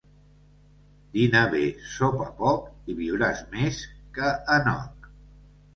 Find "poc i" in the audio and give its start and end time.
2.41-2.99